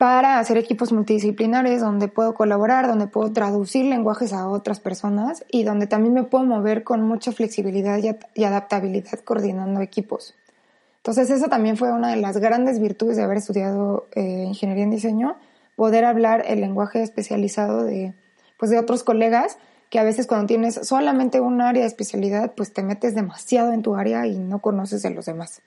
para 0.00 0.38
hacer 0.38 0.56
equipos 0.56 0.92
multidisciplinares 0.92 1.82
donde 1.82 2.08
puedo 2.08 2.32
colaborar, 2.32 2.86
donde 2.86 3.06
puedo 3.06 3.30
traducir 3.34 3.84
lenguajes 3.84 4.32
a 4.32 4.48
otras 4.48 4.80
personas 4.80 5.44
y 5.50 5.62
donde 5.62 5.86
también 5.86 6.14
me 6.14 6.22
puedo 6.22 6.42
mover 6.42 6.84
con 6.84 7.02
mucha 7.02 7.32
flexibilidad 7.32 7.98
y, 7.98 8.42
adaptabilidad 8.42 9.18
coordinando 9.22 9.82
equipos. 9.82 10.34
Entonces 10.96 11.28
eso 11.28 11.48
también 11.48 11.76
fue 11.76 11.92
una 11.92 12.08
de 12.08 12.16
las 12.16 12.38
grandes 12.38 12.80
virtudes 12.80 13.18
de 13.18 13.24
haber 13.24 13.36
estudiado 13.36 14.06
eh, 14.14 14.46
ingeniería 14.48 14.84
en 14.84 14.90
diseño, 14.90 15.36
poder 15.76 16.06
hablar 16.06 16.44
el 16.46 16.62
lenguaje 16.62 17.02
especializado 17.02 17.84
de, 17.84 18.14
pues 18.58 18.70
de 18.70 18.78
otros 18.78 19.04
colegas 19.04 19.58
que 19.90 19.98
a 19.98 20.02
veces 20.02 20.26
cuando 20.26 20.46
tienes 20.46 20.76
solamente 20.76 21.40
un 21.40 21.60
área 21.60 21.82
de 21.82 21.88
especialidad, 21.88 22.54
pues 22.56 22.72
te 22.72 22.82
metes 22.82 23.14
demasiado 23.14 23.74
en 23.74 23.82
tu 23.82 23.96
área 23.96 24.26
y 24.26 24.38
no 24.38 24.60
conoces 24.60 25.02
de 25.02 25.10
los 25.10 25.26
demás. 25.26 25.60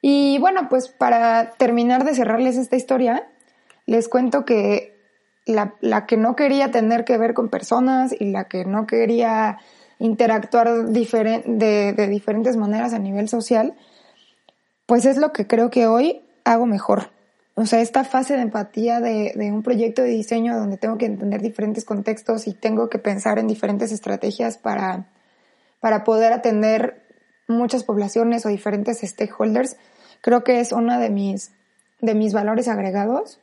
Y 0.00 0.38
bueno, 0.38 0.68
pues 0.68 0.88
para 0.88 1.52
terminar 1.52 2.04
de 2.04 2.14
cerrarles 2.14 2.56
esta 2.56 2.76
historia, 2.76 3.28
les 3.86 4.08
cuento 4.08 4.44
que 4.44 4.96
la, 5.46 6.06
que 6.06 6.16
no 6.16 6.36
quería 6.36 6.70
tener 6.70 7.04
que 7.04 7.18
ver 7.18 7.34
con 7.34 7.48
personas 7.48 8.14
y 8.18 8.26
la 8.30 8.44
que 8.44 8.64
no 8.64 8.86
quería 8.86 9.58
interactuar 9.98 10.84
de, 10.84 11.92
de 11.96 12.06
diferentes 12.06 12.56
maneras 12.56 12.92
a 12.92 12.98
nivel 12.98 13.28
social, 13.28 13.74
pues 14.86 15.04
es 15.04 15.16
lo 15.16 15.32
que 15.32 15.46
creo 15.46 15.70
que 15.70 15.86
hoy 15.86 16.22
hago 16.44 16.66
mejor. 16.66 17.10
O 17.54 17.66
sea, 17.66 17.80
esta 17.80 18.04
fase 18.04 18.36
de 18.36 18.42
empatía 18.42 19.00
de, 19.00 19.32
de, 19.34 19.50
un 19.50 19.64
proyecto 19.64 20.02
de 20.02 20.10
diseño 20.10 20.56
donde 20.56 20.76
tengo 20.76 20.96
que 20.96 21.06
entender 21.06 21.42
diferentes 21.42 21.84
contextos 21.84 22.46
y 22.46 22.52
tengo 22.52 22.88
que 22.88 23.00
pensar 23.00 23.40
en 23.40 23.48
diferentes 23.48 23.90
estrategias 23.90 24.58
para, 24.58 25.08
para 25.80 26.04
poder 26.04 26.32
atender 26.32 27.02
muchas 27.48 27.82
poblaciones 27.82 28.46
o 28.46 28.50
diferentes 28.50 29.00
stakeholders, 29.00 29.76
creo 30.20 30.44
que 30.44 30.60
es 30.60 30.72
uno 30.72 30.98
de 31.00 31.10
mis, 31.10 31.50
de 32.00 32.14
mis 32.14 32.32
valores 32.32 32.68
agregados. 32.68 33.40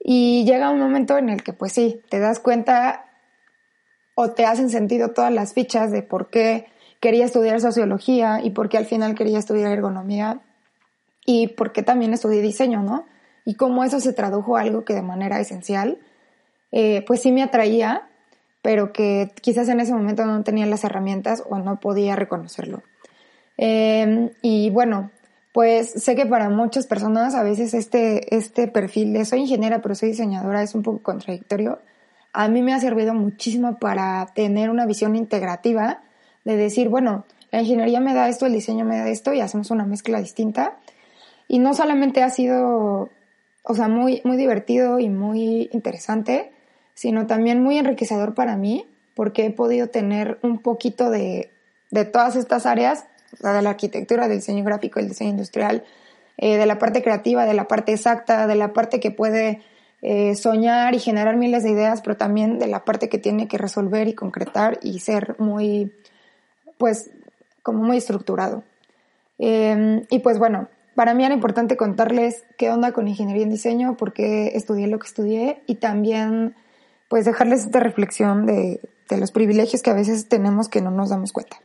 Y 0.00 0.44
llega 0.44 0.70
un 0.70 0.78
momento 0.78 1.18
en 1.18 1.28
el 1.28 1.42
que, 1.42 1.52
pues 1.52 1.72
sí, 1.72 2.00
te 2.08 2.18
das 2.18 2.40
cuenta 2.40 3.04
o 4.14 4.30
te 4.30 4.46
hacen 4.46 4.70
sentido 4.70 5.10
todas 5.10 5.32
las 5.32 5.52
fichas 5.52 5.92
de 5.92 6.02
por 6.02 6.30
qué 6.30 6.66
quería 7.00 7.24
estudiar 7.24 7.60
sociología 7.60 8.40
y 8.42 8.50
por 8.50 8.68
qué 8.68 8.78
al 8.78 8.86
final 8.86 9.14
quería 9.14 9.38
estudiar 9.38 9.70
ergonomía 9.70 10.40
y 11.24 11.48
por 11.48 11.72
qué 11.72 11.82
también 11.82 12.12
estudié 12.12 12.40
diseño, 12.40 12.82
¿no? 12.82 13.06
Y 13.44 13.54
cómo 13.54 13.84
eso 13.84 14.00
se 14.00 14.12
tradujo 14.12 14.56
a 14.56 14.62
algo 14.62 14.84
que 14.84 14.94
de 14.94 15.02
manera 15.02 15.40
esencial, 15.40 15.98
eh, 16.72 17.04
pues 17.06 17.22
sí 17.22 17.32
me 17.32 17.42
atraía, 17.42 18.08
pero 18.62 18.92
que 18.92 19.30
quizás 19.40 19.68
en 19.68 19.80
ese 19.80 19.94
momento 19.94 20.26
no 20.26 20.42
tenía 20.42 20.66
las 20.66 20.84
herramientas 20.84 21.44
o 21.48 21.58
no 21.58 21.78
podía 21.80 22.16
reconocerlo. 22.16 22.82
Em, 23.58 24.30
y 24.40 24.70
bueno, 24.70 25.10
pues 25.52 25.90
sé 25.90 26.14
que 26.14 26.24
para 26.24 26.48
muchas 26.48 26.86
personas 26.86 27.34
a 27.34 27.42
veces 27.42 27.74
este, 27.74 28.34
este 28.34 28.68
perfil 28.68 29.12
de 29.12 29.24
soy 29.24 29.40
ingeniera 29.40 29.82
pero 29.82 29.96
soy 29.96 30.10
diseñadora 30.10 30.62
es 30.62 30.74
un 30.74 30.82
poco 30.82 31.02
contradictorio. 31.02 31.80
A 32.32 32.48
mí 32.48 32.62
me 32.62 32.72
ha 32.72 32.80
servido 32.80 33.14
muchísimo 33.14 33.78
para 33.78 34.26
tener 34.34 34.70
una 34.70 34.86
visión 34.86 35.16
integrativa 35.16 36.02
de 36.44 36.56
decir, 36.56 36.88
bueno, 36.88 37.24
la 37.50 37.60
ingeniería 37.62 38.00
me 38.00 38.14
da 38.14 38.28
esto, 38.28 38.46
el 38.46 38.52
diseño 38.52 38.84
me 38.84 38.96
da 38.96 39.08
esto 39.08 39.32
y 39.32 39.40
hacemos 39.40 39.70
una 39.70 39.84
mezcla 39.84 40.20
distinta. 40.20 40.76
Y 41.48 41.58
no 41.58 41.74
solamente 41.74 42.22
ha 42.22 42.30
sido, 42.30 43.08
o 43.64 43.74
sea, 43.74 43.88
muy, 43.88 44.20
muy 44.24 44.36
divertido 44.36 45.00
y 45.00 45.08
muy 45.08 45.68
interesante, 45.72 46.52
sino 46.94 47.26
también 47.26 47.62
muy 47.62 47.78
enriquecedor 47.78 48.34
para 48.34 48.56
mí 48.56 48.86
porque 49.14 49.46
he 49.46 49.50
podido 49.50 49.88
tener 49.88 50.38
un 50.42 50.58
poquito 50.58 51.10
de, 51.10 51.50
de 51.90 52.04
todas 52.04 52.36
estas 52.36 52.66
áreas 52.66 53.06
de 53.40 53.62
la 53.62 53.70
arquitectura, 53.70 54.28
del 54.28 54.38
diseño 54.38 54.64
gráfico, 54.64 55.00
del 55.00 55.08
diseño 55.08 55.30
industrial, 55.30 55.84
eh, 56.36 56.56
de 56.56 56.66
la 56.66 56.78
parte 56.78 57.02
creativa, 57.02 57.46
de 57.46 57.54
la 57.54 57.68
parte 57.68 57.92
exacta, 57.92 58.46
de 58.46 58.54
la 58.54 58.72
parte 58.72 59.00
que 59.00 59.10
puede 59.10 59.62
eh, 60.02 60.36
soñar 60.36 60.94
y 60.94 61.00
generar 61.00 61.36
miles 61.36 61.64
de 61.64 61.70
ideas, 61.70 62.00
pero 62.00 62.16
también 62.16 62.58
de 62.58 62.68
la 62.68 62.84
parte 62.84 63.08
que 63.08 63.18
tiene 63.18 63.48
que 63.48 63.58
resolver 63.58 64.06
y 64.06 64.14
concretar 64.14 64.78
y 64.82 65.00
ser 65.00 65.34
muy, 65.38 65.92
pues, 66.78 67.10
como 67.62 67.82
muy 67.82 67.96
estructurado. 67.96 68.62
Em, 69.38 70.04
y 70.10 70.20
pues 70.20 70.38
bueno, 70.38 70.68
para 70.94 71.14
mí 71.14 71.24
era 71.24 71.34
importante 71.34 71.76
contarles 71.76 72.44
qué 72.56 72.70
onda 72.70 72.92
con 72.92 73.08
ingeniería 73.08 73.42
en 73.42 73.50
diseño, 73.50 73.96
por 73.96 74.12
qué 74.12 74.52
estudié 74.54 74.86
lo 74.86 74.98
que 74.98 75.06
estudié 75.06 75.62
y 75.66 75.76
también 75.76 76.54
pues 77.08 77.24
dejarles 77.24 77.64
esta 77.64 77.80
reflexión 77.80 78.46
de, 78.46 78.80
de 79.08 79.16
los 79.16 79.32
privilegios 79.32 79.82
que 79.82 79.90
a 79.90 79.94
veces 79.94 80.28
tenemos 80.28 80.68
que 80.68 80.80
no 80.80 80.90
nos 80.90 81.10
damos 81.10 81.32
cuenta. 81.32 81.58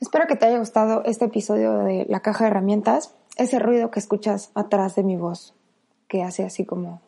Espero 0.00 0.28
que 0.28 0.36
te 0.36 0.46
haya 0.46 0.58
gustado 0.58 1.02
este 1.04 1.24
episodio 1.24 1.78
de 1.78 2.06
La 2.08 2.20
Caja 2.20 2.44
de 2.44 2.50
Herramientas. 2.50 3.14
Ese 3.36 3.58
ruido 3.58 3.90
que 3.90 3.98
escuchas 3.98 4.50
atrás 4.54 4.94
de 4.94 5.02
mi 5.02 5.16
voz, 5.16 5.54
que 6.06 6.22
hace 6.22 6.44
así 6.44 6.64
como... 6.64 7.00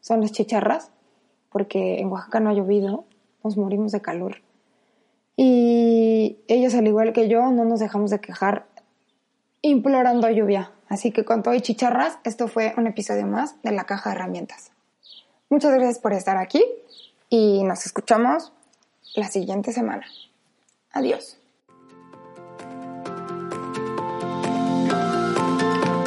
Son 0.00 0.20
las 0.20 0.32
chicharras, 0.32 0.90
porque 1.50 2.00
en 2.00 2.08
Oaxaca 2.08 2.40
no 2.40 2.50
ha 2.50 2.52
llovido, 2.52 3.04
nos 3.42 3.56
morimos 3.56 3.92
de 3.92 4.02
calor. 4.02 4.42
Y 5.36 6.36
ellos, 6.48 6.74
al 6.74 6.86
igual 6.86 7.14
que 7.14 7.28
yo, 7.28 7.50
no 7.50 7.64
nos 7.64 7.80
dejamos 7.80 8.10
de 8.10 8.20
quejar 8.20 8.66
implorando 9.62 10.28
lluvia. 10.28 10.72
Así 10.88 11.12
que 11.12 11.24
con 11.24 11.42
todo 11.42 11.54
y 11.54 11.62
chicharras, 11.62 12.18
esto 12.24 12.46
fue 12.46 12.74
un 12.76 12.86
episodio 12.86 13.26
más 13.26 13.60
de 13.62 13.72
La 13.72 13.84
Caja 13.84 14.10
de 14.10 14.16
Herramientas. 14.16 14.70
Muchas 15.48 15.72
gracias 15.72 15.98
por 15.98 16.12
estar 16.12 16.36
aquí 16.36 16.62
y 17.30 17.62
nos 17.64 17.86
escuchamos 17.86 18.52
la 19.14 19.28
siguiente 19.28 19.72
semana. 19.72 20.06
Adiós. 20.92 21.38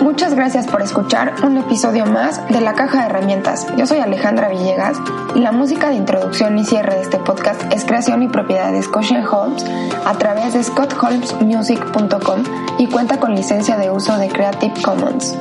Muchas 0.01 0.35
gracias 0.35 0.67
por 0.67 0.81
escuchar 0.81 1.33
un 1.43 1.57
episodio 1.57 2.05
más 2.05 2.47
de 2.49 2.61
La 2.61 2.73
Caja 2.73 2.99
de 2.99 3.05
Herramientas. 3.07 3.67
Yo 3.77 3.87
soy 3.87 3.99
Alejandra 3.99 4.47
Villegas 4.47 4.97
y 5.35 5.39
la 5.39 5.51
música 5.51 5.89
de 5.89 5.95
introducción 5.95 6.57
y 6.57 6.65
cierre 6.65 6.95
de 6.95 7.01
este 7.01 7.17
podcast 7.17 7.61
es 7.73 7.83
creación 7.83 8.21
y 8.21 8.27
propiedad 8.27 8.71
de 8.71 8.81
Scotia 8.81 9.27
Holmes 9.29 9.65
a 10.05 10.13
través 10.13 10.53
de 10.53 10.63
scottholmesmusic.com 10.63 12.43
y 12.77 12.87
cuenta 12.87 13.19
con 13.19 13.35
licencia 13.35 13.77
de 13.77 13.89
uso 13.89 14.17
de 14.17 14.29
Creative 14.29 14.81
Commons. 14.83 15.35